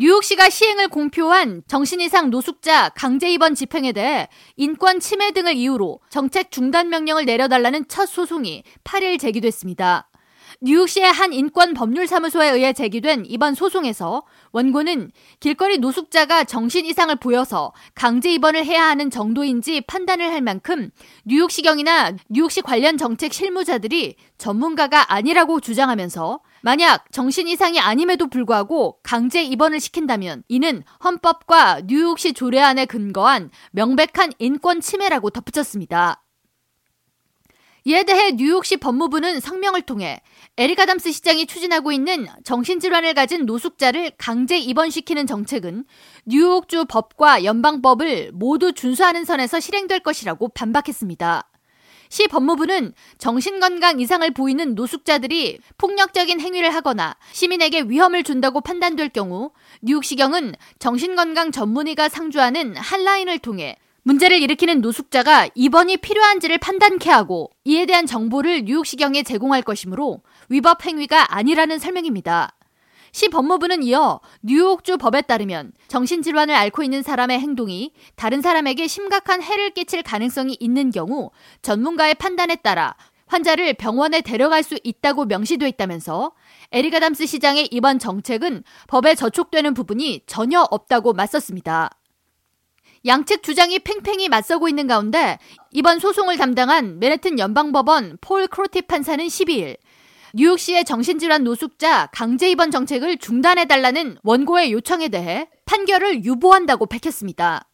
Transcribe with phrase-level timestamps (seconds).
[0.00, 6.50] 뉴욕시가 시행을 공표한 정신 이상 노숙자 강제 입원 집행에 대해 인권 침해 등을 이유로 정책
[6.50, 10.09] 중단 명령을 내려달라는 첫 소송이 8일 제기됐습니다.
[10.60, 17.72] 뉴욕시의 한 인권 법률 사무소에 의해 제기된 이번 소송에서 원고는 길거리 노숙자가 정신 이상을 보여서
[17.94, 20.90] 강제 입원을 해야 하는 정도인지 판단을 할 만큼
[21.24, 29.80] 뉴욕시경이나 뉴욕시 관련 정책 실무자들이 전문가가 아니라고 주장하면서 만약 정신 이상이 아님에도 불구하고 강제 입원을
[29.80, 36.22] 시킨다면 이는 헌법과 뉴욕시 조례안에 근거한 명백한 인권 침해라고 덧붙였습니다.
[37.90, 40.20] 이에 대해 뉴욕시 법무부는 성명을 통해
[40.56, 45.84] 에릭 아담스 시장이 추진하고 있는 정신질환을 가진 노숙자를 강제 입원시키는 정책은
[46.24, 51.50] 뉴욕주 법과 연방법을 모두 준수하는 선에서 실행될 것이라고 반박했습니다.
[52.10, 59.50] 시 법무부는 정신건강 이상을 보이는 노숙자들이 폭력적인 행위를 하거나 시민에게 위험을 준다고 판단될 경우
[59.82, 68.06] 뉴욕시경은 정신건강 전문의가 상주하는 한라인을 통해 문제를 일으키는 노숙자가 입원이 필요한지를 판단케 하고 이에 대한
[68.06, 72.56] 정보를 뉴욕시경에 제공할 것이므로 위법 행위가 아니라는 설명입니다.
[73.12, 79.70] 시 법무부는 이어 뉴욕주 법에 따르면 정신질환을 앓고 있는 사람의 행동이 다른 사람에게 심각한 해를
[79.70, 82.94] 끼칠 가능성이 있는 경우 전문가의 판단에 따라
[83.26, 86.32] 환자를 병원에 데려갈 수 있다고 명시돼 있다면서
[86.72, 91.90] 에리가담스 시장의 이번 정책은 법에 저촉되는 부분이 전혀 없다고 맞섰습니다.
[93.06, 95.38] 양측 주장이 팽팽히 맞서고 있는 가운데
[95.70, 99.76] 이번 소송을 담당한 맨해튼 연방법원 폴 크로티 판사는 12일
[100.34, 107.66] 뉴욕시의 정신질환 노숙자 강제 입원 정책을 중단해달라는 원고의 요청에 대해 판결을 유보한다고 밝혔습니다.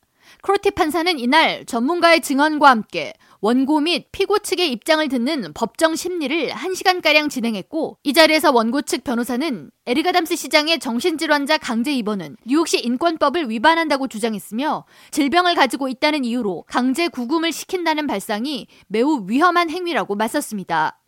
[0.42, 7.31] 크로티 판사는 이날 전문가의 증언과 함께 원고 및 피고 측의 입장을 듣는 법정 심리를 1시간가량
[7.31, 14.09] 진행했고 이 자리에서 원고 측 변호사는 에릭 아담스 시장의 정신질환자 강제 입원은 뉴욕시 인권법을 위반한다고
[14.09, 21.00] 주장했으며 질병을 가지고 있다는 이유로 강제 구금을 시킨다는 발상이 매우 위험한 행위라고 맞섰습니다.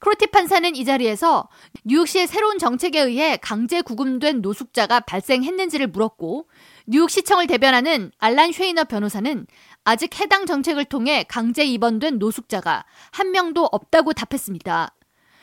[0.00, 1.48] 크로티 판사는 이 자리에서
[1.84, 6.46] 뉴욕시의 새로운 정책에 의해 강제 구금된 노숙자가 발생했는지를 물었고
[6.90, 9.46] 뉴욕 시청을 대변하는 알란 쉐이너 변호사는
[9.84, 14.94] 아직 해당 정책을 통해 강제 입원된 노숙자가 한 명도 없다고 답했습니다.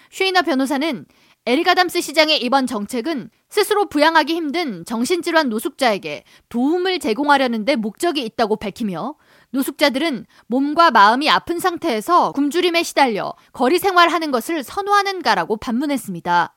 [0.10, 1.06] 쉐이너 변호사는
[1.46, 8.56] 에릭 아담스 시장의 이번 정책은 스스로 부양하기 힘든 정신질환 노숙자에게 도움을 제공하려는 데 목적이 있다고
[8.56, 9.14] 밝히며
[9.52, 16.55] 노숙자들은 몸과 마음이 아픈 상태에서 굶주림에 시달려 거리 생활하는 것을 선호하는가라고 반문했습니다.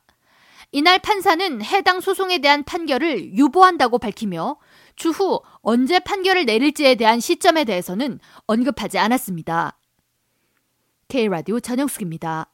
[0.71, 4.57] 이날 판사는 해당 소송에 대한 판결을 유보한다고 밝히며
[4.95, 9.79] 추후 언제 판결을 내릴지에 대한 시점에 대해서는 언급하지 않았습니다.
[11.07, 12.51] K라디오 전영숙입니다.